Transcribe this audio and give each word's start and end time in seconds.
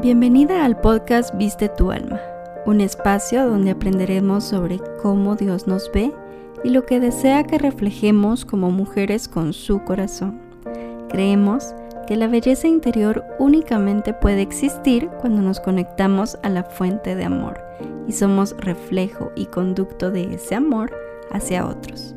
Bienvenida 0.00 0.64
al 0.64 0.80
podcast 0.80 1.34
Viste 1.34 1.68
tu 1.68 1.90
alma, 1.90 2.20
un 2.66 2.80
espacio 2.80 3.48
donde 3.48 3.72
aprenderemos 3.72 4.44
sobre 4.44 4.78
cómo 5.02 5.34
Dios 5.34 5.66
nos 5.66 5.90
ve 5.90 6.12
y 6.62 6.70
lo 6.70 6.86
que 6.86 7.00
desea 7.00 7.42
que 7.42 7.58
reflejemos 7.58 8.44
como 8.44 8.70
mujeres 8.70 9.26
con 9.26 9.52
su 9.52 9.82
corazón. 9.82 10.40
Creemos 11.08 11.74
que 12.06 12.14
la 12.14 12.28
belleza 12.28 12.68
interior 12.68 13.24
únicamente 13.40 14.14
puede 14.14 14.40
existir 14.42 15.08
cuando 15.20 15.42
nos 15.42 15.58
conectamos 15.58 16.38
a 16.44 16.48
la 16.48 16.62
fuente 16.62 17.16
de 17.16 17.24
amor 17.24 17.60
y 18.06 18.12
somos 18.12 18.54
reflejo 18.56 19.32
y 19.34 19.46
conducto 19.46 20.12
de 20.12 20.34
ese 20.34 20.54
amor 20.54 20.92
hacia 21.32 21.66
otros. 21.66 22.14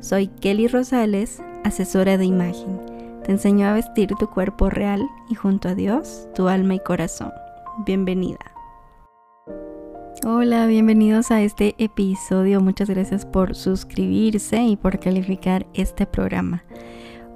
Soy 0.00 0.26
Kelly 0.26 0.66
Rosales, 0.66 1.40
asesora 1.62 2.18
de 2.18 2.24
imagen 2.24 2.89
te 3.30 3.34
enseño 3.34 3.68
a 3.68 3.74
vestir 3.74 4.08
tu 4.18 4.28
cuerpo 4.28 4.70
real 4.70 5.08
y 5.28 5.36
junto 5.36 5.68
a 5.68 5.76
Dios, 5.76 6.26
tu 6.34 6.48
alma 6.48 6.74
y 6.74 6.80
corazón. 6.80 7.30
Bienvenida. 7.86 8.40
Hola, 10.26 10.66
bienvenidos 10.66 11.30
a 11.30 11.40
este 11.40 11.76
episodio. 11.78 12.60
Muchas 12.60 12.90
gracias 12.90 13.24
por 13.24 13.54
suscribirse 13.54 14.60
y 14.60 14.74
por 14.74 14.98
calificar 14.98 15.64
este 15.74 16.06
programa. 16.06 16.64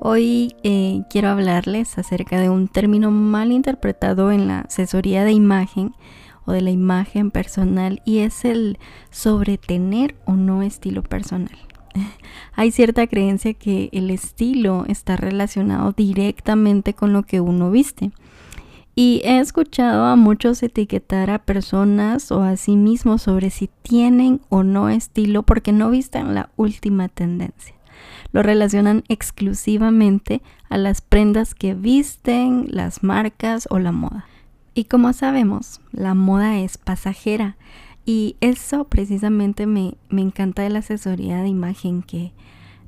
Hoy 0.00 0.56
eh, 0.64 1.02
quiero 1.10 1.28
hablarles 1.28 1.96
acerca 1.96 2.40
de 2.40 2.50
un 2.50 2.66
término 2.66 3.12
mal 3.12 3.52
interpretado 3.52 4.32
en 4.32 4.48
la 4.48 4.62
asesoría 4.62 5.22
de 5.22 5.30
imagen 5.30 5.94
o 6.44 6.50
de 6.50 6.60
la 6.60 6.72
imagen 6.72 7.30
personal 7.30 8.02
y 8.04 8.18
es 8.18 8.44
el 8.44 8.80
sobre 9.10 9.58
tener 9.58 10.16
o 10.24 10.32
no 10.32 10.64
estilo 10.64 11.04
personal. 11.04 11.56
hay 12.54 12.70
cierta 12.70 13.06
creencia 13.06 13.54
que 13.54 13.88
el 13.92 14.10
estilo 14.10 14.84
está 14.88 15.16
relacionado 15.16 15.92
directamente 15.92 16.94
con 16.94 17.12
lo 17.12 17.22
que 17.22 17.40
uno 17.40 17.70
viste. 17.70 18.10
Y 18.96 19.22
he 19.24 19.40
escuchado 19.40 20.04
a 20.04 20.14
muchos 20.14 20.62
etiquetar 20.62 21.28
a 21.28 21.40
personas 21.40 22.30
o 22.30 22.42
a 22.42 22.56
sí 22.56 22.76
mismos 22.76 23.22
sobre 23.22 23.50
si 23.50 23.68
tienen 23.82 24.40
o 24.50 24.62
no 24.62 24.88
estilo 24.88 25.42
porque 25.42 25.72
no 25.72 25.90
visten 25.90 26.34
la 26.34 26.50
última 26.56 27.08
tendencia. 27.08 27.74
Lo 28.30 28.42
relacionan 28.42 29.02
exclusivamente 29.08 30.42
a 30.68 30.78
las 30.78 31.00
prendas 31.00 31.54
que 31.54 31.74
visten, 31.74 32.66
las 32.68 33.02
marcas 33.02 33.66
o 33.70 33.80
la 33.80 33.90
moda. 33.90 34.26
Y 34.74 34.84
como 34.84 35.12
sabemos, 35.12 35.80
la 35.92 36.14
moda 36.14 36.58
es 36.58 36.78
pasajera 36.78 37.56
y 38.06 38.36
eso 38.40 38.84
precisamente 38.84 39.66
me, 39.66 39.96
encanta 40.10 40.62
de 40.62 40.70
la 40.70 40.80
asesoría 40.80 41.42
de 41.42 41.48
imagen 41.48 42.02
que 42.02 42.32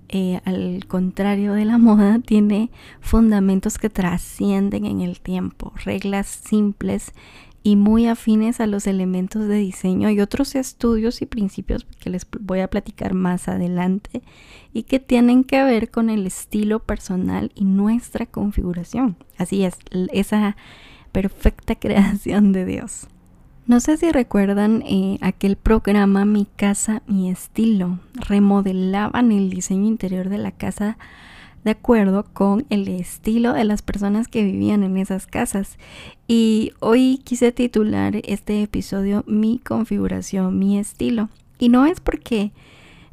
eh, 0.09 0.41
al 0.45 0.87
contrario 0.87 1.55
de 1.55 1.65
la 1.65 1.79
moda 1.79 2.19
tiene 2.19 2.71
fundamentos 3.01 3.79
que 3.79 3.91
trascienden 3.91 4.85
en 4.85 5.01
el 5.01 5.21
tiempo, 5.21 5.73
reglas 5.85 6.27
simples 6.27 7.13
y 7.63 7.75
muy 7.75 8.07
afines 8.07 8.61
a 8.61 8.69
los 8.69 8.87
elementos 8.87 9.49
de 9.49 9.57
diseño 9.57 10.09
y 10.11 10.21
otros 10.21 10.55
estudios 10.55 11.21
y 11.21 11.27
principios 11.27 11.85
que 11.99 12.11
les 12.11 12.25
voy 12.39 12.61
a 12.61 12.71
platicar 12.71 13.13
más 13.13 13.49
adelante 13.49 14.23
y 14.73 14.85
que 14.85 15.01
tienen 15.01 15.43
que 15.43 15.65
ver 15.65 15.91
con 15.91 16.09
el 16.09 16.29
estilo 16.29 16.79
personal 16.79 17.51
y 17.57 17.65
nuestra 17.65 18.27
configuración. 18.27 19.17
Así 19.37 19.65
es, 19.65 19.79
esa 20.13 20.57
perfecta 21.11 21.75
creación 21.81 22.53
de 22.53 22.67
Dios. 22.67 23.09
No 23.67 23.81
sé 23.81 23.97
si 23.97 24.13
recuerdan 24.13 24.83
eh, 24.87 25.19
aquel 25.23 25.57
programa 25.57 26.25
Mi 26.25 26.47
casa, 26.47 27.03
mi 27.09 27.29
estilo. 27.29 27.99
Remodelaban 28.15 29.33
el 29.33 29.51
diseño 29.51 29.89
interior 29.89 30.29
de 30.29 30.39
la 30.39 30.53
casa 30.53 30.99
de 31.65 31.73
acuerdo 31.73 32.27
con 32.33 32.65
el 32.71 32.87
estilo 32.87 33.55
de 33.55 33.65
las 33.65 33.83
personas 33.83 34.29
que 34.29 34.45
vivían 34.45 34.85
en 34.85 34.97
esas 34.97 35.27
casas. 35.27 35.79
Y 36.29 36.75
hoy 36.79 37.21
quise 37.25 37.51
titular 37.51 38.21
este 38.23 38.63
episodio 38.63 39.25
Mi 39.27 39.59
configuración, 39.59 40.57
mi 40.61 40.79
estilo. 40.79 41.29
Y 41.59 41.69
no 41.69 41.87
es 41.87 41.99
porque 41.99 42.53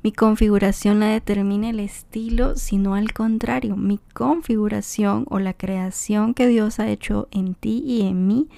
mi 0.04 0.12
configuración 0.12 1.00
la 1.00 1.08
determina 1.08 1.70
el 1.70 1.80
estilo, 1.80 2.58
sino 2.58 2.94
al 2.94 3.14
contrario, 3.14 3.78
mi 3.78 4.02
configuración 4.14 5.26
o 5.30 5.40
la 5.40 5.54
creación 5.54 6.34
que 6.34 6.46
Dios 6.46 6.80
ha 6.80 6.90
hecho 6.90 7.30
en 7.32 7.56
ti 7.56 7.82
y 7.88 8.02
en 8.02 8.28
mí 8.28 8.50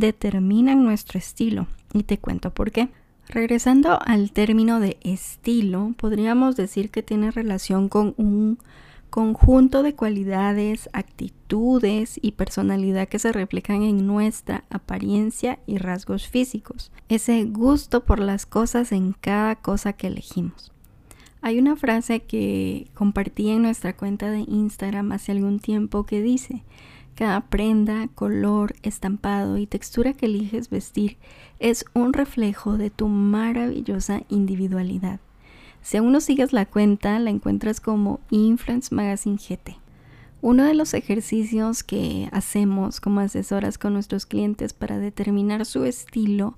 determinan 0.00 0.82
nuestro 0.82 1.18
estilo. 1.18 1.66
Y 1.92 2.02
te 2.02 2.18
cuento 2.18 2.52
por 2.52 2.70
qué. 2.70 2.88
Regresando 3.28 3.98
al 4.04 4.32
término 4.32 4.80
de 4.80 4.96
estilo, 5.02 5.94
podríamos 5.96 6.56
decir 6.56 6.90
que 6.90 7.02
tiene 7.02 7.30
relación 7.30 7.88
con 7.88 8.14
un 8.16 8.58
conjunto 9.10 9.82
de 9.82 9.94
cualidades, 9.94 10.88
actitudes 10.92 12.18
y 12.22 12.32
personalidad 12.32 13.08
que 13.08 13.18
se 13.18 13.32
reflejan 13.32 13.82
en 13.82 14.06
nuestra 14.06 14.64
apariencia 14.70 15.58
y 15.66 15.78
rasgos 15.78 16.28
físicos. 16.28 16.90
Ese 17.08 17.44
gusto 17.44 18.04
por 18.04 18.20
las 18.20 18.46
cosas 18.46 18.92
en 18.92 19.12
cada 19.12 19.56
cosa 19.56 19.92
que 19.92 20.06
elegimos. 20.06 20.72
Hay 21.42 21.58
una 21.58 21.76
frase 21.76 22.20
que 22.20 22.88
compartí 22.94 23.48
en 23.50 23.62
nuestra 23.62 23.96
cuenta 23.96 24.30
de 24.30 24.40
Instagram 24.40 25.12
hace 25.12 25.32
algún 25.32 25.58
tiempo 25.58 26.04
que 26.04 26.20
dice, 26.20 26.62
cada 27.20 27.42
prenda, 27.42 28.08
color, 28.14 28.74
estampado 28.82 29.58
y 29.58 29.66
textura 29.66 30.14
que 30.14 30.24
eliges 30.24 30.70
vestir 30.70 31.18
es 31.58 31.84
un 31.92 32.14
reflejo 32.14 32.78
de 32.78 32.88
tu 32.88 33.08
maravillosa 33.08 34.22
individualidad. 34.30 35.20
Si 35.82 35.98
aún 35.98 36.12
no 36.12 36.22
sigues 36.22 36.54
la 36.54 36.64
cuenta, 36.64 37.18
la 37.18 37.28
encuentras 37.28 37.78
como 37.78 38.20
Influence 38.30 38.94
Magazine 38.94 39.36
GT. 39.36 39.76
Uno 40.40 40.64
de 40.64 40.72
los 40.72 40.94
ejercicios 40.94 41.82
que 41.82 42.30
hacemos 42.32 43.02
como 43.02 43.20
asesoras 43.20 43.76
con 43.76 43.92
nuestros 43.92 44.24
clientes 44.24 44.72
para 44.72 44.98
determinar 44.98 45.66
su 45.66 45.84
estilo 45.84 46.56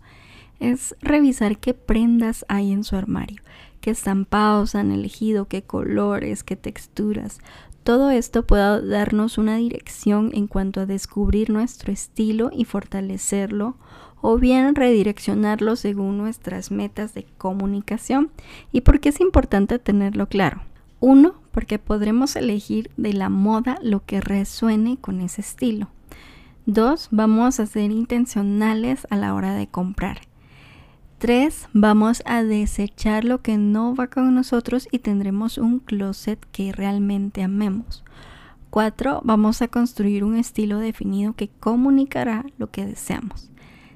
es 0.62 0.95
revisar 1.00 1.59
qué 1.59 1.75
prendas 1.75 2.45
hay 2.49 2.73
en 2.73 2.84
su 2.84 2.95
armario, 2.95 3.43
qué 3.81 3.91
estampados 3.91 4.77
han 4.77 4.93
elegido, 4.93 5.49
qué 5.49 5.62
colores, 5.62 6.45
qué 6.45 6.55
texturas. 6.55 7.41
Todo 7.83 8.11
esto 8.11 8.47
puede 8.47 8.87
darnos 8.87 9.39
una 9.39 9.56
dirección 9.56 10.31
en 10.34 10.47
cuanto 10.47 10.81
a 10.81 10.87
descubrir 10.87 11.50
nuestro 11.50 11.93
estilo 11.93 12.50
y 12.53 12.65
fortalecerlo 12.65 13.77
o 14.21 14.39
bien 14.39 14.77
redireccionarlo 14.77 15.75
según 15.75 16.17
nuestras 16.17 16.71
metas 16.71 17.12
de 17.12 17.27
comunicación. 17.39 18.31
¿Y 18.71 18.83
por 18.83 19.00
qué 19.00 19.09
es 19.09 19.21
importante 19.21 19.81
tenerlo 19.81 20.29
claro? 20.29 20.62
Uno, 21.00 21.34
porque 21.50 21.81
podremos 21.81 22.37
elegir 22.37 22.93
de 22.97 23.12
la 23.15 23.29
moda 23.29 23.79
lo 23.83 24.05
que 24.05 24.21
resuene 24.21 24.97
con 24.97 25.21
ese 25.21 25.41
estilo. 25.41 25.89
Dos, 26.67 27.09
vamos 27.11 27.59
a 27.59 27.67
ser 27.67 27.91
intencionales 27.91 29.09
a 29.11 29.17
la 29.17 29.34
hora 29.34 29.55
de 29.55 29.67
comprar. 29.67 30.31
3. 31.22 31.69
Vamos 31.72 32.21
a 32.27 32.43
desechar 32.43 33.25
lo 33.25 33.43
que 33.43 33.56
no 33.56 33.94
va 33.94 34.09
con 34.09 34.34
nosotros 34.34 34.88
y 34.91 34.99
tendremos 34.99 35.56
un 35.56 35.78
closet 35.78 36.44
que 36.50 36.72
realmente 36.72 37.44
amemos. 37.44 38.03
4. 38.71 39.21
Vamos 39.22 39.62
a 39.62 39.69
construir 39.69 40.25
un 40.25 40.37
estilo 40.37 40.81
definido 40.81 41.34
que 41.34 41.49
comunicará 41.49 42.44
lo 42.59 42.72
que 42.72 42.84
deseamos. 42.84 43.53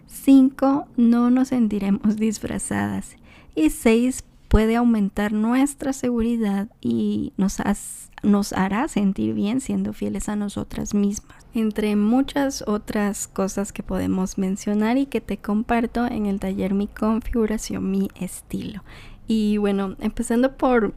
5. 0.07 0.87
No 0.97 1.31
nos 1.31 1.49
sentiremos 1.49 2.15
disfrazadas. 2.15 3.17
Y 3.57 3.71
6 3.71 4.23
puede 4.49 4.77
aumentar 4.77 5.33
nuestra 5.33 5.93
seguridad 5.93 6.69
y 6.81 7.33
nos, 7.37 8.53
hará 8.53 8.89
sentir 8.89 9.35
bien 9.35 9.61
siendo 9.61 9.93
fieles 9.93 10.29
a 10.29 10.37
nosotras 10.37 10.95
mismas. 10.95 11.47
Entre 11.55 11.97
muchas 11.97 12.63
otras 12.67 13.29
cosas 13.29 13.73
que 13.73 13.83
podemos 13.83 14.39
mencionar 14.39 14.99
y 14.99 15.07
que 15.07 15.21
te 15.21 15.39
comparto 15.39 16.07
en 16.07 16.27
el 16.27 16.41
taller 16.41 16.75
Mi 16.75 16.87
configuración, 16.87 17.91
mi 17.91 18.09
estilo. 18.21 18.83
Y 19.27 19.57
bueno, 19.57 19.97
empezando 20.01 20.57
por 20.57 20.95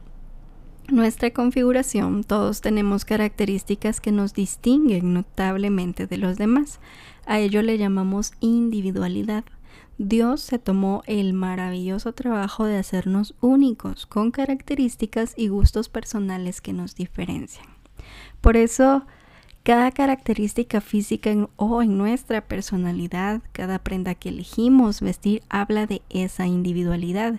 nuestra 0.88 1.30
configuración, 1.30 2.24
todos 2.24 2.60
tenemos 2.60 3.04
características 3.04 4.00
que 4.00 4.12
nos 4.12 4.34
distinguen 4.34 5.14
notablemente 5.14 6.06
de 6.06 6.18
los 6.18 6.36
demás. 6.36 6.80
A 7.26 7.38
ello 7.38 7.62
le 7.62 7.78
llamamos 7.78 8.32
individualidad. 8.40 9.44
Dios 10.02 10.40
se 10.40 10.58
tomó 10.58 11.02
el 11.06 11.34
maravilloso 11.34 12.14
trabajo 12.14 12.64
de 12.64 12.78
hacernos 12.78 13.34
únicos, 13.42 14.06
con 14.06 14.30
características 14.30 15.34
y 15.36 15.48
gustos 15.48 15.90
personales 15.90 16.62
que 16.62 16.72
nos 16.72 16.94
diferencian. 16.94 17.66
Por 18.40 18.56
eso, 18.56 19.04
cada 19.62 19.90
característica 19.90 20.80
física 20.80 21.34
o 21.56 21.82
en 21.82 21.98
nuestra 21.98 22.40
personalidad, 22.40 23.42
cada 23.52 23.78
prenda 23.78 24.14
que 24.14 24.30
elegimos 24.30 25.02
vestir 25.02 25.42
habla 25.50 25.84
de 25.84 26.00
esa 26.08 26.46
individualidad. 26.46 27.38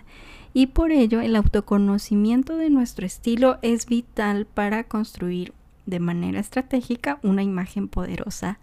Y 0.54 0.68
por 0.68 0.92
ello 0.92 1.20
el 1.20 1.34
autoconocimiento 1.34 2.56
de 2.56 2.70
nuestro 2.70 3.04
estilo 3.04 3.58
es 3.62 3.86
vital 3.86 4.46
para 4.46 4.84
construir 4.84 5.52
de 5.86 5.98
manera 5.98 6.38
estratégica 6.38 7.18
una 7.24 7.42
imagen 7.42 7.88
poderosa 7.88 8.60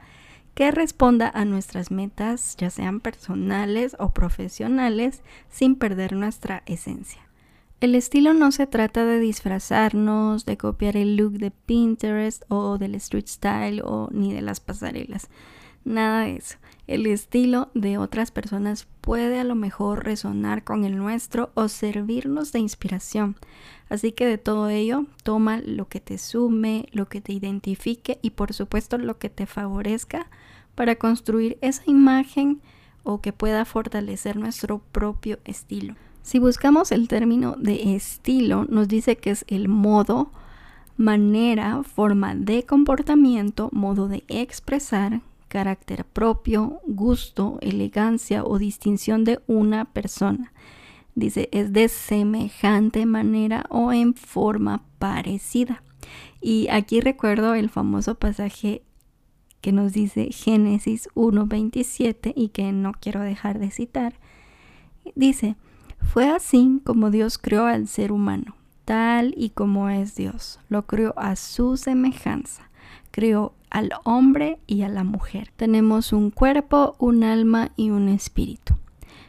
que 0.60 0.72
responda 0.72 1.32
a 1.34 1.46
nuestras 1.46 1.90
metas, 1.90 2.58
ya 2.58 2.70
sean 2.70 3.00
personales 3.00 3.96
o 3.98 4.10
profesionales, 4.10 5.22
sin 5.50 5.78
perder 5.78 6.12
nuestra 6.12 6.64
esencia. 6.66 7.22
El 7.80 7.96
estilo 7.96 8.34
no 8.34 8.52
se 8.52 8.68
trata 8.68 9.06
de 9.06 9.20
disfrazarnos, 9.20 10.46
de 10.46 10.58
copiar 10.58 10.98
el 10.98 11.16
look 11.16 11.38
de 11.38 11.52
Pinterest 11.52 12.44
o 12.50 12.78
del 12.78 12.96
street 12.96 13.28
style 13.28 13.82
o 13.86 14.10
ni 14.12 14.34
de 14.34 14.42
las 14.42 14.60
pasarelas. 14.60 15.30
Nada 15.86 16.24
de 16.26 16.36
eso. 16.36 16.58
El 16.88 17.06
estilo 17.06 17.70
de 17.74 17.98
otras 17.98 18.32
personas 18.32 18.86
puede 19.00 19.40
a 19.40 19.46
lo 19.46 19.56
mejor 19.56 20.04
resonar 20.04 20.66
con 20.66 20.84
el 20.84 20.98
nuestro 20.98 21.52
o 21.54 21.70
servirnos 21.70 22.52
de 22.52 22.60
inspiración. 22.60 23.38
Así 23.88 24.12
que 24.12 24.26
de 24.26 24.38
todo 24.38 24.68
ello, 24.68 25.06
toma 25.24 25.62
lo 25.66 25.88
que 25.88 26.02
te 26.02 26.18
sume, 26.18 26.90
lo 26.92 27.08
que 27.08 27.22
te 27.22 27.32
identifique 27.32 28.20
y 28.22 28.32
por 28.32 28.52
supuesto 28.52 28.98
lo 28.98 29.20
que 29.20 29.30
te 29.30 29.46
favorezca 29.46 30.28
para 30.80 30.96
construir 30.96 31.58
esa 31.60 31.84
imagen 31.88 32.62
o 33.04 33.20
que 33.20 33.34
pueda 33.34 33.66
fortalecer 33.66 34.38
nuestro 34.38 34.80
propio 34.80 35.38
estilo. 35.44 35.96
Si 36.22 36.40
buscamos 36.40 36.94
el 36.94 37.10
término 37.10 37.58
de 37.58 37.98
estilo, 37.98 38.64
nos 38.64 38.88
dice 38.88 39.18
que 39.18 39.32
es 39.32 39.44
el 39.50 39.68
modo, 39.68 40.32
manera, 40.96 41.84
forma 41.84 42.34
de 42.34 42.64
comportamiento, 42.64 43.68
modo 43.74 44.08
de 44.08 44.24
expresar, 44.30 45.20
carácter 45.50 46.06
propio, 46.06 46.80
gusto, 46.88 47.58
elegancia 47.60 48.46
o 48.46 48.58
distinción 48.58 49.26
de 49.26 49.42
una 49.48 49.84
persona. 49.84 50.54
Dice, 51.14 51.50
es 51.52 51.74
de 51.74 51.90
semejante 51.90 53.06
manera 53.06 53.66
o 53.70 53.92
en 53.92 54.14
forma 54.14 54.86
parecida. 54.98 55.84
Y 56.40 56.70
aquí 56.70 57.02
recuerdo 57.02 57.54
el 57.54 57.70
famoso 57.70 58.16
pasaje 58.16 58.82
que 59.62 59.72
nos 59.72 59.94
dice 59.94 60.30
Génesis 60.32 61.10
1.27 61.16 62.34
y 62.36 62.50
que 62.50 62.72
no 62.72 62.94
quiero 63.00 63.22
dejar 63.22 63.60
de 63.60 63.72
citar. 63.72 64.14
Dice, 65.16 65.56
fue 66.02 66.30
así 66.30 66.82
como 66.84 67.12
Dios 67.12 67.38
creó 67.38 67.66
al 67.66 67.88
ser 67.88 68.12
humano, 68.12 68.56
tal 68.86 69.34
y 69.38 69.50
como 69.50 69.90
es 69.90 70.16
Dios. 70.16 70.60
Lo 70.70 70.86
creó 70.86 71.14
a 71.18 71.36
su 71.36 71.78
semejanza. 71.78 72.70
Creó 73.12 73.54
al 73.70 73.92
hombre 74.04 74.60
y 74.68 74.82
a 74.84 74.90
la 74.90 75.04
mujer. 75.04 75.52
Tenemos 75.56 76.14
un 76.14 76.32
cuerpo, 76.32 76.96
un 77.00 77.24
alma 77.24 77.72
y 77.76 77.90
un 77.92 78.10
espíritu. 78.10 78.76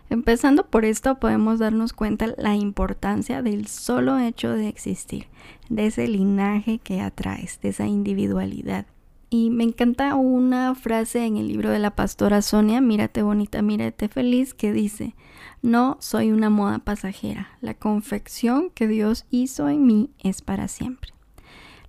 Empezando 0.08 0.66
por 0.66 0.84
esto 0.84 1.20
podemos 1.20 1.60
darnos 1.60 1.92
cuenta 1.92 2.34
la 2.36 2.56
importancia 2.56 3.42
del 3.42 3.68
solo 3.68 4.18
hecho 4.18 4.50
de 4.50 4.68
existir, 4.68 5.26
de 5.68 5.86
ese 5.86 6.08
linaje 6.08 6.78
que 6.78 7.00
atraes, 7.00 7.60
de 7.60 7.68
esa 7.68 7.86
individualidad. 7.86 8.86
Y 9.32 9.50
me 9.50 9.62
encanta 9.62 10.16
una 10.16 10.74
frase 10.74 11.24
en 11.24 11.36
el 11.36 11.46
libro 11.46 11.70
de 11.70 11.78
la 11.78 11.94
pastora 11.94 12.42
Sonia, 12.42 12.80
Mírate 12.80 13.22
bonita, 13.22 13.62
mírate 13.62 14.08
feliz, 14.08 14.54
que 14.54 14.72
dice, 14.72 15.14
no 15.62 15.98
soy 16.00 16.32
una 16.32 16.50
moda 16.50 16.80
pasajera, 16.80 17.56
la 17.60 17.74
confección 17.74 18.70
que 18.70 18.88
Dios 18.88 19.26
hizo 19.30 19.68
en 19.68 19.86
mí 19.86 20.10
es 20.18 20.42
para 20.42 20.66
siempre. 20.66 21.12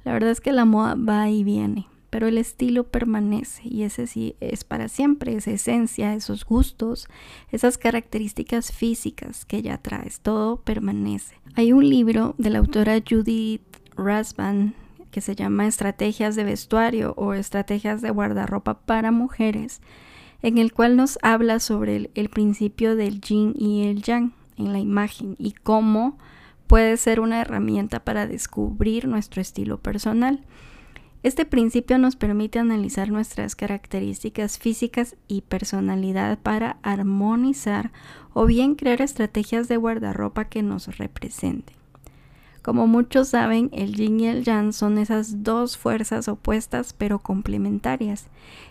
La 0.04 0.14
verdad 0.14 0.30
es 0.30 0.40
que 0.40 0.52
la 0.52 0.66
moda 0.66 0.94
va 0.94 1.30
y 1.30 1.44
viene, 1.44 1.88
pero 2.12 2.28
el 2.28 2.38
estilo 2.38 2.84
permanece 2.84 3.64
y 3.64 3.84
ese 3.84 4.06
sí 4.06 4.36
es 4.40 4.64
para 4.64 4.88
siempre, 4.88 5.36
esa 5.36 5.50
esencia, 5.50 6.14
esos 6.14 6.46
gustos, 6.46 7.08
esas 7.50 7.80
características 7.80 8.72
físicas 8.72 9.46
que 9.46 9.64
ya 9.64 9.80
traes, 9.80 10.20
todo 10.20 10.58
permanece. 10.58 11.38
Hay 11.56 11.74
un 11.74 11.90
libro 11.90 12.36
de 12.38 12.52
la 12.52 12.60
autora 12.60 13.00
Judith 13.08 13.64
Rasban 13.96 14.76
que 15.12 15.22
se 15.22 15.36
llama 15.36 15.68
Estrategias 15.68 16.36
de 16.36 16.44
vestuario 16.44 17.14
o 17.18 17.34
Estrategias 17.34 18.02
de 18.02 18.10
guardarropa 18.10 18.80
para 18.80 19.12
mujeres, 19.12 19.82
en 20.42 20.58
el 20.58 20.74
cual 20.74 20.96
nos 20.96 21.20
habla 21.22 21.60
sobre 21.60 22.10
el, 22.16 22.30
principio 22.30 22.96
del 22.96 23.22
yin 23.22 23.54
y 23.56 23.88
el 23.88 24.02
yang 24.02 24.34
en 24.58 24.74
la 24.74 24.80
imagen 24.80 25.36
y 25.38 25.52
cómo 25.52 26.18
puede 26.68 26.98
ser 26.98 27.20
una 27.20 27.42
herramienta 27.42 28.04
para 28.04 28.26
descubrir 28.26 29.08
nuestro 29.08 29.42
estilo 29.42 29.78
personal. 29.78 30.42
Este 31.24 31.46
principio 31.46 32.00
nos 32.00 32.16
permite 32.16 32.58
analizar 32.58 33.10
nuestras 33.10 33.56
características 33.56 34.58
físicas 34.58 35.16
y 35.28 35.42
personalidad 35.42 36.40
para 36.40 36.78
armonizar 36.82 37.92
o 38.34 38.48
bien 38.48 38.74
crear 38.74 39.02
estrategias 39.02 39.68
de 39.68 39.78
guardarropa 39.78 40.46
que 40.46 40.64
nos 40.64 40.98
representen. 40.98 41.81
Como 42.62 42.86
muchos 42.86 43.30
saben, 43.30 43.70
el 43.74 43.96
yin 43.96 44.20
y 44.20 44.28
el 44.28 44.44
yang 44.44 44.72
son 44.72 45.00
esas 45.00 45.44
dos 45.44 45.78
fuerzas 45.78 46.28
opuestas 46.28 46.94
pero 46.94 47.18
complementarias, 47.20 48.28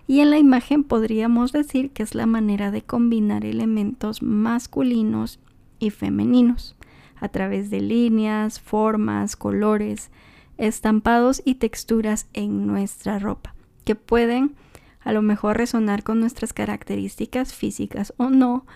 y 0.06 0.20
en 0.20 0.30
la 0.30 0.38
imagen 0.38 0.84
podríamos 0.84 1.50
decir 1.50 1.90
que 1.90 2.04
es 2.04 2.14
la 2.14 2.26
manera 2.26 2.70
de 2.70 2.82
combinar 2.82 3.44
elementos 3.44 4.22
masculinos 4.22 5.40
y 5.80 5.90
femeninos 5.90 6.76
a 7.20 7.28
través 7.28 7.68
de 7.70 7.80
líneas, 7.80 8.60
formas, 8.60 9.34
colores, 9.34 10.10
estampados 10.56 11.42
y 11.44 11.56
texturas 11.56 12.28
en 12.32 12.66
nuestra 12.66 13.18
ropa, 13.18 13.54
que 13.84 13.94
pueden 13.96 14.54
a 15.02 15.12
lo 15.12 15.22
mejor 15.22 15.56
resonar 15.56 16.02
con 16.02 16.20
nuestras 16.20 16.52
características 16.52 17.54
físicas 17.54 18.12
o 18.18 18.30
no. 18.30 18.66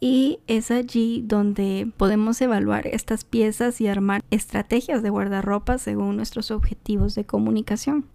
Y 0.00 0.40
es 0.46 0.70
allí 0.70 1.22
donde 1.26 1.92
podemos 1.96 2.40
evaluar 2.40 2.86
estas 2.86 3.24
piezas 3.24 3.80
y 3.80 3.86
armar 3.86 4.22
estrategias 4.30 5.02
de 5.02 5.10
guardarropa 5.10 5.76
según 5.76 6.16
nuestros 6.16 6.50
objetivos 6.50 7.14
de 7.14 7.26
comunicación. 7.26 8.06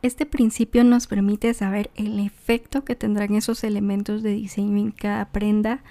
Este 0.00 0.24
principio 0.24 0.84
nos 0.84 1.06
permite 1.06 1.52
saber 1.52 1.90
el 1.96 2.18
efecto 2.18 2.84
que 2.84 2.96
tendrán 2.96 3.34
esos 3.34 3.62
elementos 3.64 4.22
de 4.22 4.30
diseño 4.30 4.78
en 4.78 4.90
cada 4.90 5.26
prenda 5.30 5.82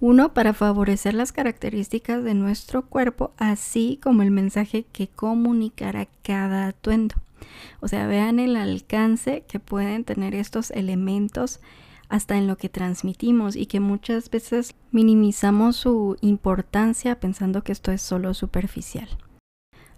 uno, 0.00 0.32
para 0.32 0.54
favorecer 0.54 1.12
las 1.12 1.30
características 1.30 2.24
de 2.24 2.32
nuestro 2.32 2.86
cuerpo, 2.86 3.32
así 3.36 4.00
como 4.02 4.22
el 4.22 4.30
mensaje 4.30 4.86
que 4.92 5.08
comunicará 5.08 6.08
cada 6.22 6.68
atuendo. 6.68 7.16
O 7.80 7.88
sea, 7.88 8.06
vean 8.06 8.38
el 8.38 8.56
alcance 8.56 9.44
que 9.46 9.60
pueden 9.60 10.04
tener 10.04 10.34
estos 10.34 10.70
elementos 10.70 11.60
hasta 12.10 12.36
en 12.36 12.46
lo 12.46 12.56
que 12.56 12.68
transmitimos 12.68 13.56
y 13.56 13.66
que 13.66 13.80
muchas 13.80 14.28
veces 14.28 14.74
minimizamos 14.90 15.76
su 15.76 16.16
importancia 16.20 17.18
pensando 17.18 17.62
que 17.62 17.72
esto 17.72 17.92
es 17.92 18.02
solo 18.02 18.34
superficial. 18.34 19.08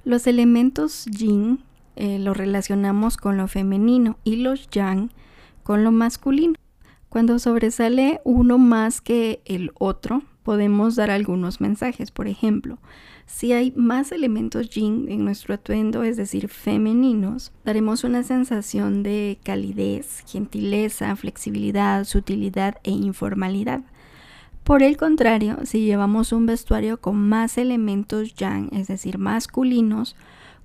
Los 0.05 0.27
elementos 0.27 1.07
yin 1.07 1.61
eh, 1.97 2.19
los 2.19 2.37
relacionamos 2.37 3.17
con 3.17 3.37
lo 3.37 3.49
femenino 3.49 4.19
y 4.25 4.37
los 4.37 4.69
yang 4.71 5.11
con 5.63 5.85
lo 5.85 5.93
masculino. 5.93 6.55
Cuando 7.09 7.39
sobresale 7.39 8.21
uno 8.25 8.59
más 8.59 9.01
que 9.01 9.43
el 9.45 9.71
otro, 9.79 10.23
podemos 10.43 10.97
dar 10.97 11.11
algunos 11.11 11.61
mensajes. 11.61 12.11
Por 12.11 12.29
ejemplo, 12.29 12.79
si 13.33 13.55
hay 13.55 13.73
más 13.75 14.13
elementos 14.13 14.69
yin 14.69 15.07
en 15.09 15.25
nuestro 15.25 15.55
atuendo, 15.55 16.03
es 16.03 16.19
decir, 16.19 16.49
femeninos, 16.49 17.51
daremos 17.65 18.05
una 18.05 18.23
sensación 18.23 19.03
de 19.03 19.39
calidez, 19.43 20.23
gentileza, 20.27 21.17
flexibilidad, 21.17 22.05
sutilidad 22.05 22.77
e 22.85 22.91
informalidad. 22.91 23.81
Por 24.65 24.83
el 24.83 24.99
contrario, 24.99 25.57
si 25.65 25.81
llevamos 25.81 26.33
un 26.33 26.45
vestuario 26.45 27.01
con 27.01 27.17
más 27.17 27.57
elementos 27.57 28.35
yang, 28.35 28.69
es 28.71 28.89
decir, 28.89 29.17
masculinos, 29.17 30.15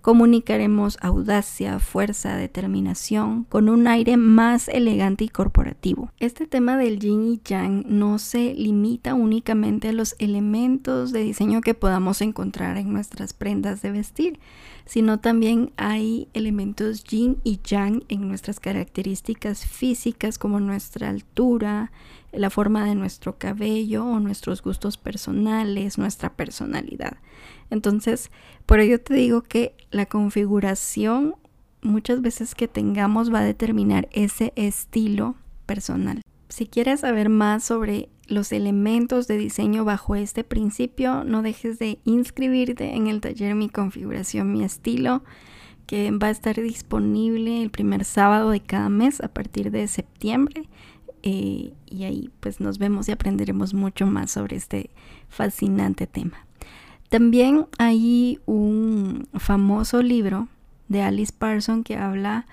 comunicaremos 0.08 0.98
audacia, 1.02 1.80
fuerza, 1.80 2.38
determinación, 2.38 3.44
con 3.44 3.68
un 3.68 3.90
aire 3.90 4.16
más 4.16 4.70
elegante 4.70 5.26
y 5.26 5.28
corporativo. 5.28 6.14
Este 6.22 6.48
tema 6.48 6.78
del 6.78 6.98
yin 6.98 7.28
y 7.28 7.42
yang 7.44 7.84
no 7.90 8.18
se 8.18 8.54
limita 8.54 9.16
únicamente 9.16 9.90
a 9.90 9.92
los 9.92 10.16
elementos 10.18 11.12
de 11.12 11.24
diseño 11.24 11.60
que 11.60 11.74
podamos 11.74 12.22
encontrar 12.22 12.78
en 12.78 12.94
nuestras 12.94 13.34
prendas 13.34 13.82
de 13.82 13.92
vestir, 13.92 14.40
sino 14.88 15.20
también 15.20 15.72
hay 15.78 16.30
elementos 16.34 17.04
yin 17.04 17.38
y 17.44 17.60
yang 17.64 18.04
en 18.08 18.28
nuestras 18.28 18.60
características 18.60 19.66
físicas 19.66 20.40
como 20.40 20.60
nuestra 20.60 21.10
altura, 21.10 21.92
la 22.32 22.50
forma 22.50 22.86
de 22.86 22.96
nuestro 22.96 23.38
cabello 23.38 24.06
o 24.06 24.20
nuestros 24.20 24.64
gustos 24.64 24.98
personales, 24.98 25.98
nuestra 25.98 26.34
personalidad. 26.34 27.18
Entonces, 27.70 28.32
por 28.66 28.80
ello 28.80 29.00
te 29.00 29.14
digo 29.14 29.42
que 29.44 29.76
la 29.92 30.06
configuración 30.06 31.36
muchas 31.82 32.22
veces 32.22 32.56
que 32.56 32.68
tengamos 32.68 33.34
va 33.34 33.40
a 33.40 33.44
determinar 33.44 34.08
ese 34.12 34.54
estilo 34.56 35.36
personal. 35.66 36.22
Si 36.50 36.66
quieres 36.66 37.02
saber 37.02 37.30
más 37.30 37.66
sobre 37.66 38.10
los 38.28 38.52
elementos 38.52 39.28
de 39.28 39.38
diseño 39.38 39.86
bajo 39.86 40.16
este 40.16 40.44
principio, 40.44 41.24
no 41.24 41.42
dejes 41.42 41.80
de 41.80 42.00
inscribirte 42.04 42.96
en 42.96 43.08
el 43.08 43.22
taller 43.22 43.56
Mi 43.56 43.70
configuración, 43.70 44.52
mi 44.52 44.64
estilo, 44.64 45.24
que 45.86 46.12
va 46.12 46.28
a 46.28 46.32
estar 46.32 46.56
disponible 46.56 47.62
el 47.62 47.72
primer 47.72 48.04
sábado 48.04 48.52
de 48.52 48.60
cada 48.60 48.90
mes 48.90 49.22
a 49.22 49.30
partir 49.30 49.72
de 49.72 49.88
septiembre. 49.88 50.68
Eh, 51.24 51.74
y 51.88 52.04
ahí 52.04 52.30
pues 52.40 52.60
nos 52.60 52.78
vemos 52.78 53.08
y 53.08 53.12
aprenderemos 53.12 53.74
mucho 53.74 54.06
más 54.06 54.32
sobre 54.32 54.58
este 54.58 54.92
fascinante 55.30 56.06
tema. 56.06 56.46
También 57.10 57.68
hay 57.78 58.40
un 58.46 59.28
famoso 59.34 60.02
libro 60.04 60.50
de 60.90 61.02
Alice 61.02 61.34
Parson 61.38 61.84
que 61.84 61.96
habla 61.96 62.46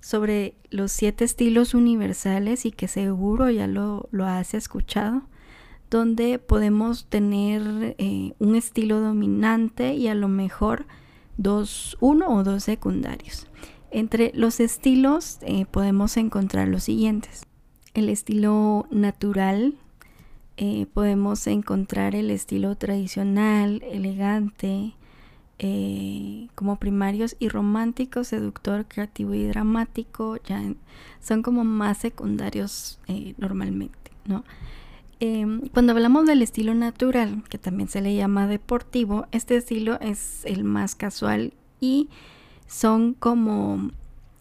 sobre 0.00 0.54
los 0.70 0.92
siete 0.92 1.24
estilos 1.24 1.74
universales 1.74 2.64
y 2.66 2.70
que 2.70 2.88
seguro 2.88 3.50
ya 3.50 3.66
lo, 3.66 4.08
has 4.24 4.54
escuchado, 4.54 5.22
donde 5.90 6.38
podemos 6.38 7.06
tener 7.06 7.96
eh, 7.98 8.32
un 8.38 8.54
estilo 8.54 9.00
dominante 9.00 9.94
y 9.94 10.08
a 10.08 10.14
lo 10.14 10.28
mejor 10.28 10.86
dos, 11.36 11.96
uno 12.00 12.28
o 12.28 12.44
dos 12.44 12.64
secundarios. 12.64 13.46
Entre 13.90 14.32
los 14.34 14.60
estilos 14.60 15.38
eh, 15.42 15.64
podemos 15.64 16.16
encontrar 16.16 16.68
los 16.68 16.84
siguientes. 16.84 17.46
El 17.94 18.10
estilo 18.10 18.86
natural, 18.90 19.74
eh, 20.58 20.86
podemos 20.92 21.46
encontrar 21.46 22.14
el 22.14 22.30
estilo 22.30 22.76
tradicional, 22.76 23.82
elegante, 23.90 24.94
eh, 25.58 26.48
como 26.54 26.76
primarios 26.76 27.36
y 27.38 27.48
romántico, 27.48 28.24
seductor, 28.24 28.86
creativo 28.86 29.34
y 29.34 29.46
dramático, 29.46 30.36
ya 30.44 30.62
son 31.20 31.42
como 31.42 31.64
más 31.64 31.98
secundarios 31.98 33.00
normalmente, 33.38 34.12
¿no? 34.24 34.44
Em, 35.20 35.62
cuando 35.74 35.92
hablamos 35.92 36.26
del 36.26 36.42
estilo 36.42 36.74
natural, 36.74 37.42
que 37.48 37.58
también 37.58 37.88
se 37.88 38.00
le 38.00 38.14
llama 38.14 38.46
deportivo, 38.46 39.26
este 39.32 39.56
estilo 39.56 39.98
es 40.00 40.44
el 40.44 40.62
más 40.62 40.94
casual 40.94 41.54
y 41.80 42.08
son 42.68 43.14
como 43.14 43.90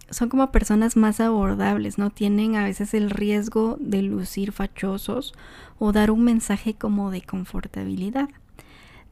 son 0.10 0.30
como 0.30 0.52
personas 0.52 0.96
más 0.96 1.20
abordables, 1.20 1.98
no 1.98 2.12
tienen 2.12 2.56
a 2.56 2.64
veces 2.64 2.94
el 2.94 3.10
riesgo 3.10 3.76
de 3.80 4.02
lucir 4.02 4.54
fachosos 4.54 5.34
o 5.80 5.92
dar 5.92 6.12
un 6.12 6.24
mensaje 6.24 6.76
como 6.76 7.12
de 7.12 7.22
confortabilidad. 7.22 8.30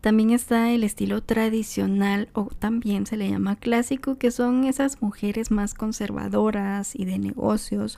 También 0.06 0.30
está 0.30 0.70
el 0.70 0.84
estilo 0.84 1.24
tradicional 1.24 2.30
o 2.34 2.46
también 2.46 3.08
se 3.08 3.18
le 3.18 3.28
llama 3.28 3.56
clásico, 3.56 4.20
que 4.20 4.30
son 4.30 4.66
esas 4.66 5.02
mujeres 5.02 5.50
más 5.50 5.74
conservadoras 5.74 6.96
y 6.96 7.06
de 7.06 7.18
negocios 7.18 7.98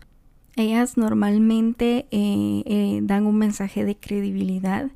ellas 0.56 0.96
normalmente 0.96 2.08
eh, 2.10 2.64
eh, 2.66 3.00
dan 3.04 3.26
un 3.26 3.38
mensaje 3.38 3.84
de 3.84 3.98
credibilidad 3.98 4.90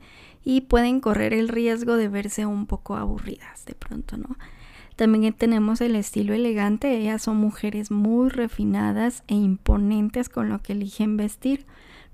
y 0.43 0.61
pueden 0.61 1.01
correr 1.01 1.33
el 1.33 1.49
riesgo 1.49 1.97
de 1.97 2.07
verse 2.07 2.45
un 2.45 2.65
poco 2.65 2.95
aburridas 2.95 3.65
de 3.65 3.75
pronto, 3.75 4.15
¿no? 4.15 4.37
También 4.95 5.33
tenemos 5.33 5.81
el 5.81 5.97
estilo 5.97 6.33
elegante, 6.33 6.97
ellas 6.97 7.23
son 7.23 7.35
mujeres 7.35 7.91
muy 7.91 8.29
refinadas 8.29 9.23
e 9.27 9.35
imponentes 9.35 10.29
con 10.29 10.47
lo 10.47 10.61
que 10.61 10.71
eligen 10.71 11.17
vestir. 11.17 11.65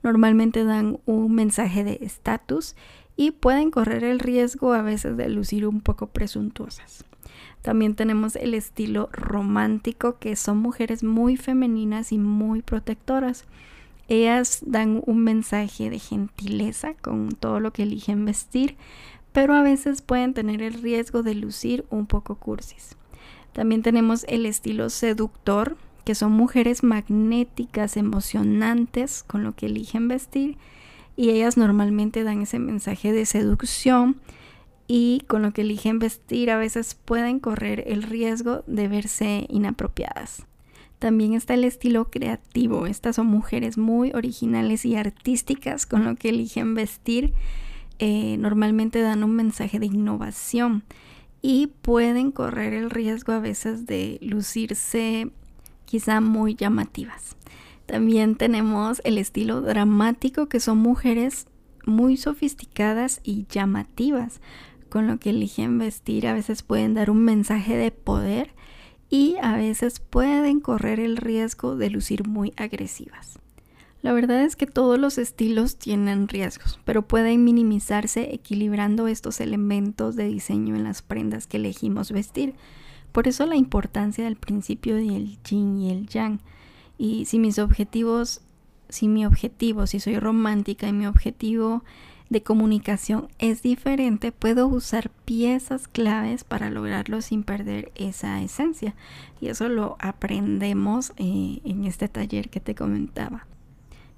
Normalmente 0.02 0.64
dan 0.64 1.00
un 1.06 1.34
mensaje 1.34 1.84
de 1.84 2.00
estatus 2.02 2.76
y 3.18 3.32
pueden 3.32 3.72
correr 3.72 4.04
el 4.04 4.20
riesgo 4.20 4.74
a 4.74 4.84
veces 4.84 5.18
de 5.18 5.28
lucir 5.28 5.68
un 5.68 5.82
poco 5.82 6.08
presuntuosas. 6.08 7.04
También 7.64 7.96
tenemos 7.96 8.36
el 8.36 8.54
estilo 8.54 9.10
romántico, 9.12 10.20
que 10.20 10.36
son 10.36 10.60
mujeres 10.60 11.04
muy 11.04 11.36
femeninas 11.36 12.12
y 12.12 12.20
muy 12.20 12.62
protectoras. 12.62 13.46
Ellas 14.08 14.62
dan 14.66 15.02
un 15.06 15.24
mensaje 15.24 15.90
de 15.90 16.00
gentileza 16.00 16.94
con 16.94 17.30
todo 17.32 17.60
lo 17.60 17.74
que 17.74 17.84
eligen 17.84 18.24
vestir, 18.24 18.78
pero 19.34 19.54
a 19.54 19.64
veces 19.64 20.02
pueden 20.02 20.34
tener 20.34 20.62
el 20.62 20.76
riesgo 20.76 21.24
de 21.24 21.36
lucir 21.36 21.86
un 21.90 22.06
poco 22.06 22.36
cursis. 22.36 22.96
También 23.52 23.82
tenemos 23.82 24.24
el 24.30 24.46
estilo 24.46 24.90
seductor, 24.90 25.76
que 26.06 26.16
son 26.16 26.32
mujeres 26.32 26.84
magnéticas, 26.84 27.98
emocionantes 27.98 29.24
con 29.24 29.44
lo 29.44 29.56
que 29.56 29.66
eligen 29.66 30.08
vestir 30.08 30.58
y 31.18 31.32
ellas 31.32 31.58
normalmente 31.58 32.24
dan 32.24 32.44
ese 32.44 32.60
mensaje 32.60 33.12
de 33.12 33.26
seducción 33.26 34.22
y 34.88 35.24
con 35.28 35.42
lo 35.42 35.52
que 35.52 35.62
eligen 35.62 36.00
vestir 36.00 36.50
a 36.50 36.58
veces 36.58 36.96
pueden 36.96 37.40
correr 37.40 37.84
el 37.88 38.04
riesgo 38.04 38.64
de 38.68 38.88
verse 38.88 39.46
inapropiadas. 39.50 40.46
También 41.00 41.34
está 41.34 41.56
el 41.56 41.64
estilo 41.64 42.10
creativo. 42.10 42.88
Estas 42.88 43.18
son 43.18 43.28
mujeres 43.28 43.78
muy 43.78 44.12
originales 44.14 44.86
y 44.86 44.96
artísticas 44.96 45.86
con 45.86 46.06
lo 46.06 46.16
que 46.16 46.30
eligen 46.30 46.74
vestir. 46.74 47.34
Eh, 48.00 48.38
normalmente 48.40 49.02
dan 49.02 49.24
un 49.24 49.36
mensaje 49.36 49.80
de 49.80 49.88
innovación 49.88 50.84
y 51.42 51.68
pueden 51.68 52.32
correr 52.32 52.74
el 52.74 52.90
riesgo 52.90 53.34
a 53.34 53.40
veces 53.40 53.86
de 53.86 54.20
lucirse 54.22 55.32
quizá 55.86 56.22
muy 56.22 56.56
llamativas. 56.56 57.36
También 57.88 58.36
tenemos 58.36 59.02
el 59.04 59.18
estilo 59.18 59.62
dramático 59.62 60.48
que 60.48 60.60
son 60.60 60.78
mujeres 60.78 61.48
muy 61.86 62.18
sofisticadas 62.18 63.22
y 63.24 63.48
llamativas 63.50 64.40
con 64.88 65.08
lo 65.08 65.20
que 65.20 65.30
eligen 65.32 65.78
vestir 65.78 66.28
a 66.28 66.34
veces 66.34 66.64
pueden 66.64 66.94
dar 66.94 67.10
un 67.10 67.24
mensaje 67.24 67.76
de 67.76 67.92
poder 67.92 68.54
y 69.10 69.36
a 69.42 69.56
veces 69.56 70.00
pueden 70.00 70.60
correr 70.60 71.00
el 71.00 71.18
riesgo 71.18 71.76
de 71.76 71.90
lucir 71.90 72.28
muy 72.28 72.54
agresivas. 72.58 73.40
La 74.02 74.14
verdad 74.14 74.44
es 74.44 74.56
que 74.56 74.68
todos 74.68 75.00
los 75.00 75.18
estilos 75.18 75.78
tienen 75.78 76.28
riesgos, 76.28 76.80
pero 76.86 77.08
pueden 77.08 77.44
minimizarse 77.44 78.34
equilibrando 78.34 79.08
estos 79.08 79.42
elementos 79.42 80.16
de 80.16 80.28
diseño 80.28 80.76
en 80.76 80.84
las 80.84 81.02
prendas 81.02 81.48
que 81.48 81.58
elegimos 81.58 82.12
vestir. 82.12 82.54
Por 83.12 83.28
eso 83.28 83.46
la 83.46 83.56
importancia 83.56 84.24
del 84.24 84.36
principio 84.36 84.96
del 84.96 85.40
yin 85.44 85.78
y 85.78 85.92
el 85.92 86.08
yang. 86.08 86.40
Y 86.98 87.26
si 87.26 87.40
mis 87.40 87.60
objetivos, 87.60 88.42
si 88.90 89.08
mi 89.08 89.26
objetivo, 89.26 89.88
si 89.88 90.00
soy 90.00 90.18
romántica 90.18 90.88
y 90.88 90.94
mi 90.94 91.08
objetivo 91.08 91.84
de 92.30 92.44
comunicación 92.44 93.30
es 93.40 93.62
diferente, 93.62 94.32
puedo 94.32 94.68
usar 94.68 95.10
piezas 95.26 95.88
claves 95.88 96.44
para 96.44 96.70
lograrlo 96.70 97.22
sin 97.22 97.44
perder 97.44 97.92
esa 97.96 98.42
esencia. 98.42 98.96
Y 99.40 99.48
eso 99.48 99.70
lo 99.70 99.96
aprendemos 100.00 101.14
eh, 101.18 101.62
en 101.64 101.86
este 101.86 102.08
taller 102.10 102.50
que 102.50 102.60
te 102.60 102.76
comentaba. 102.76 103.48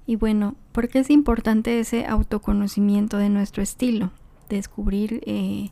Y 0.06 0.16
bueno, 0.16 0.56
¿por 0.72 0.88
qué 0.88 1.00
es 1.00 1.10
importante 1.10 1.78
ese 1.78 2.06
autoconocimiento 2.06 3.18
de 3.18 3.28
nuestro 3.28 3.62
estilo? 3.62 4.10
Descubrir 4.48 5.22
eh, 5.26 5.70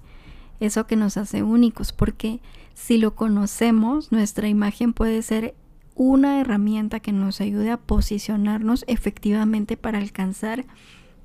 eso 0.60 0.86
que 0.86 0.94
nos 0.94 1.16
hace 1.16 1.42
únicos, 1.42 1.92
porque 1.92 2.40
si 2.74 2.98
lo 2.98 3.16
conocemos, 3.16 4.12
nuestra 4.12 4.46
imagen 4.46 4.92
puede 4.92 5.22
ser 5.22 5.56
una 5.98 6.40
herramienta 6.40 7.00
que 7.00 7.12
nos 7.12 7.40
ayude 7.40 7.72
a 7.72 7.76
posicionarnos 7.76 8.84
efectivamente 8.86 9.76
para 9.76 9.98
alcanzar 9.98 10.64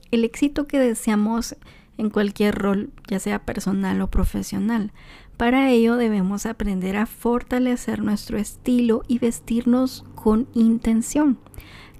el 0.10 0.25
éxito 0.25 0.68
que 0.68 0.80
deseamos 0.80 1.56
en 2.00 2.10
cualquier 2.10 2.56
rol, 2.56 2.89
ya 3.08 3.20
sea 3.20 3.46
personal 3.46 4.01
o 4.01 4.10
profesional. 4.10 4.92
Para 5.38 5.70
ello 5.70 5.96
debemos 5.96 6.48
aprender 6.48 6.98
a 6.98 7.06
fortalecer 7.06 8.01
nuestro 8.01 8.39
estilo 8.39 9.03
y 9.08 9.20
vestirnos 9.20 10.06
con 10.15 10.48
intención. 10.56 11.38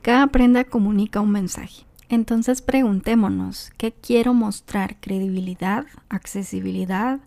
Cada 0.02 0.28
prenda 0.28 0.64
comunica 0.64 1.22
un 1.22 1.32
mensaje. 1.32 1.86
Entonces 2.10 2.64
preguntémonos, 2.64 3.72
¿qué 3.78 3.92
quiero 3.92 4.34
mostrar? 4.34 5.00
¿Credibilidad? 5.00 5.86
¿Accesibilidad? 6.10 7.20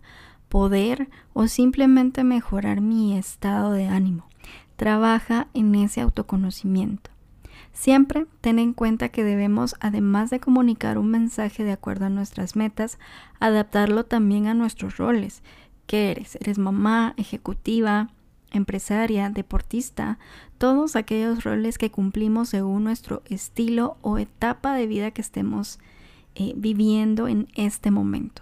¿Poder? 0.49 1.09
¿O 1.33 1.47
simplemente 1.47 2.25
mejorar 2.25 2.81
mi 2.81 3.17
estado 3.17 3.71
de 3.71 3.87
ánimo? 3.87 4.27
Trabaja 4.77 5.47
en 5.53 5.75
ese 5.75 6.01
autoconocimiento. 6.01 7.11
Siempre 7.73 8.25
ten 8.41 8.57
en 8.57 8.73
cuenta 8.73 9.09
que 9.09 9.23
debemos, 9.23 9.75
además 9.79 10.29
de 10.29 10.39
comunicar 10.39 10.97
un 10.97 11.11
mensaje 11.11 11.63
de 11.63 11.73
acuerdo 11.73 12.05
a 12.05 12.09
nuestras 12.09 12.55
metas, 12.55 12.97
adaptarlo 13.39 14.05
también 14.05 14.47
a 14.47 14.55
nuestros 14.55 14.97
roles. 14.97 15.43
¿Qué 15.85 16.11
eres? 16.11 16.37
¿Eres 16.37 16.57
mamá, 16.57 17.13
ejecutiva, 17.17 18.09
empresaria, 18.51 19.29
deportista? 19.29 20.17
Todos 20.57 20.95
aquellos 20.95 21.43
roles 21.43 21.77
que 21.77 21.91
cumplimos 21.91 22.49
según 22.49 22.83
nuestro 22.83 23.21
estilo 23.25 23.97
o 24.01 24.17
etapa 24.17 24.73
de 24.73 24.87
vida 24.87 25.11
que 25.11 25.21
estemos 25.21 25.79
eh, 26.33 26.53
viviendo 26.55 27.27
en 27.27 27.47
este 27.55 27.91
momento. 27.91 28.41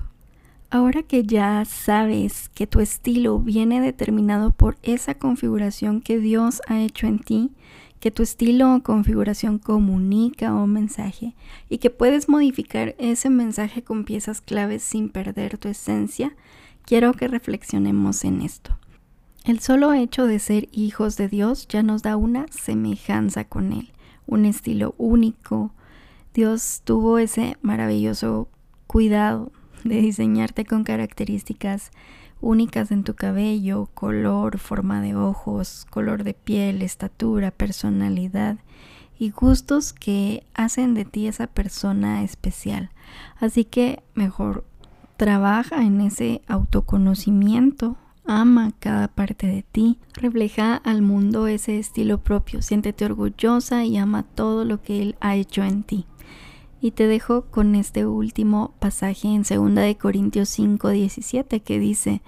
Ahora 0.75 1.03
que 1.03 1.23
ya 1.23 1.63
sabes 1.63 2.49
que 2.49 2.67
tu 2.67 2.81
estilo 2.81 3.39
viene 3.39 3.79
determinado 3.79 4.51
por 4.51 4.75
esa 4.83 5.15
configuración 5.15 6.01
que 6.01 6.19
Dios 6.19 6.61
ha 6.67 6.81
hecho 6.81 7.07
en 7.07 7.19
ti, 7.19 7.53
que 8.01 8.11
tu 8.11 8.23
estilo 8.23 8.75
o 8.75 8.83
configuración 8.83 9.57
comunica 9.57 10.53
un 10.53 10.73
mensaje 10.73 11.33
y 11.69 11.77
que 11.77 11.91
puedes 11.91 12.27
modificar 12.27 12.93
ese 12.97 13.29
mensaje 13.29 13.83
con 13.83 14.03
piezas 14.03 14.41
claves 14.41 14.83
sin 14.83 15.07
perder 15.07 15.57
tu 15.57 15.69
esencia, 15.69 16.35
quiero 16.83 17.13
que 17.13 17.29
reflexionemos 17.29 18.25
en 18.25 18.41
esto. 18.41 18.77
El 19.45 19.61
solo 19.61 19.93
hecho 19.93 20.27
de 20.27 20.39
ser 20.39 20.67
hijos 20.73 21.15
de 21.15 21.29
Dios 21.29 21.69
ya 21.69 21.83
nos 21.83 22.01
da 22.01 22.17
una 22.17 22.47
semejanza 22.49 23.45
con 23.45 23.71
Él, 23.71 23.93
un 24.27 24.43
estilo 24.43 24.93
único. 24.97 25.71
Dios 26.33 26.81
tuvo 26.83 27.17
ese 27.17 27.55
maravilloso 27.61 28.49
cuidado 28.87 29.53
de 29.85 30.01
diseñarte 30.01 30.65
con 30.65 30.83
características 30.83 31.91
únicas 32.41 32.91
en 32.91 33.03
tu 33.03 33.15
cabello, 33.15 33.87
color, 33.93 34.59
forma 34.59 35.01
de 35.01 35.15
ojos, 35.15 35.85
color 35.89 36.23
de 36.23 36.33
piel, 36.33 36.81
estatura, 36.81 37.51
personalidad 37.51 38.57
y 39.17 39.29
gustos 39.29 39.93
que 39.93 40.45
hacen 40.53 40.93
de 40.93 41.05
ti 41.05 41.27
esa 41.27 41.47
persona 41.47 42.23
especial. 42.23 42.89
Así 43.39 43.63
que 43.63 44.03
mejor 44.13 44.65
trabaja 45.17 45.83
en 45.83 46.01
ese 46.01 46.41
autoconocimiento, 46.47 47.95
ama 48.25 48.73
cada 48.79 49.07
parte 49.07 49.47
de 49.47 49.63
ti, 49.63 49.99
refleja 50.13 50.75
al 50.75 51.01
mundo 51.01 51.47
ese 51.47 51.79
estilo 51.79 52.17
propio, 52.17 52.61
siéntete 52.61 53.05
orgullosa 53.05 53.85
y 53.85 53.97
ama 53.97 54.23
todo 54.23 54.65
lo 54.65 54.81
que 54.81 55.01
Él 55.01 55.15
ha 55.21 55.35
hecho 55.35 55.63
en 55.63 55.83
ti. 55.83 56.05
Y 56.85 56.91
te 56.91 57.07
dejo 57.07 57.45
con 57.45 57.73
este 57.73 58.05
último 58.05 58.75
pasaje 58.77 59.27
en 59.29 59.41
2 59.41 59.73
de 59.73 59.97
Corintios 59.97 60.49
5, 60.49 60.89
17 60.89 61.61
que 61.61 61.79
dice, 61.79 62.21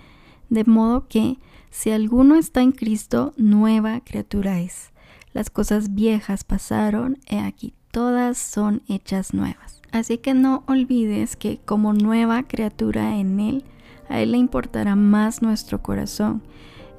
de 0.50 0.64
modo 0.64 1.08
que 1.08 1.38
Si 1.70 1.92
alguno 1.92 2.34
está 2.34 2.64
en 2.64 2.72
Cristo, 2.72 3.34
nueva 3.38 4.00
criatura 4.00 4.60
es. 4.60 4.94
Las 5.32 5.52
cosas 5.52 5.94
viejas 5.94 6.44
pasaron, 6.44 7.20
he 7.28 7.38
aquí, 7.38 7.76
todas 7.92 8.40
son 8.40 8.82
hechas 8.88 9.36
nuevas. 9.36 9.80
Así 9.92 10.18
que 10.18 10.34
no 10.34 10.64
olvides 10.66 11.36
que 11.36 11.60
como 11.64 11.94
nueva 11.94 12.42
criatura 12.48 13.16
en 13.16 13.40
Él, 13.40 13.64
a 14.10 14.22
Él 14.22 14.32
le 14.32 14.40
importará 14.40 14.96
más 14.96 15.44
nuestro 15.44 15.84
corazón. 15.84 16.42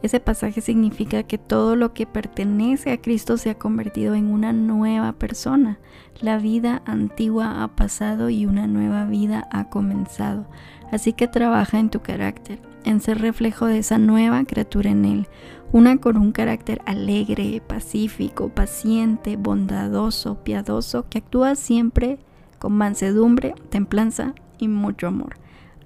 Ese 0.00 0.20
pasaje 0.20 0.60
significa 0.60 1.24
que 1.24 1.38
todo 1.38 1.74
lo 1.74 1.92
que 1.92 2.06
pertenece 2.06 2.92
a 2.92 3.00
Cristo 3.00 3.36
se 3.36 3.50
ha 3.50 3.58
convertido 3.58 4.14
en 4.14 4.30
una 4.30 4.52
nueva 4.52 5.12
persona. 5.14 5.80
La 6.20 6.38
vida 6.38 6.82
antigua 6.84 7.64
ha 7.64 7.68
pasado 7.74 8.30
y 8.30 8.46
una 8.46 8.68
nueva 8.68 9.06
vida 9.06 9.48
ha 9.50 9.68
comenzado. 9.68 10.46
Así 10.92 11.12
que 11.12 11.26
trabaja 11.26 11.80
en 11.80 11.90
tu 11.90 12.00
carácter, 12.00 12.60
en 12.84 13.00
ser 13.00 13.20
reflejo 13.20 13.66
de 13.66 13.78
esa 13.78 13.98
nueva 13.98 14.44
criatura 14.44 14.90
en 14.90 15.04
Él, 15.04 15.28
una 15.72 15.96
con 15.98 16.16
un 16.16 16.30
carácter 16.30 16.80
alegre, 16.86 17.60
pacífico, 17.66 18.50
paciente, 18.50 19.36
bondadoso, 19.36 20.42
piadoso, 20.44 21.08
que 21.10 21.18
actúa 21.18 21.56
siempre 21.56 22.18
con 22.60 22.72
mansedumbre, 22.72 23.54
templanza 23.68 24.34
y 24.58 24.68
mucho 24.68 25.08
amor. 25.08 25.34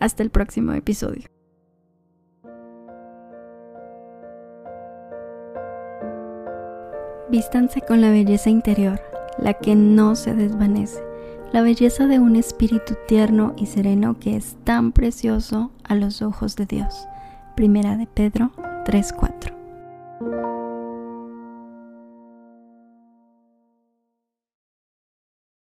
Hasta 0.00 0.22
el 0.22 0.30
próximo 0.30 0.72
episodio. 0.72 1.24
Vístanse 7.32 7.80
con 7.80 8.02
la 8.02 8.10
belleza 8.10 8.50
interior, 8.50 9.00
la 9.38 9.54
que 9.54 9.74
no 9.74 10.16
se 10.16 10.34
desvanece, 10.34 11.02
la 11.50 11.62
belleza 11.62 12.06
de 12.06 12.18
un 12.18 12.36
espíritu 12.36 12.94
tierno 13.08 13.54
y 13.56 13.64
sereno 13.64 14.18
que 14.20 14.36
es 14.36 14.56
tan 14.64 14.92
precioso 14.92 15.70
a 15.82 15.94
los 15.94 16.20
ojos 16.20 16.56
de 16.56 16.66
Dios. 16.66 17.08
Primera 17.56 17.96
de 17.96 18.06
Pedro 18.06 18.52
3:4 18.84 19.61